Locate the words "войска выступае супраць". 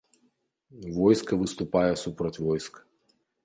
0.95-2.35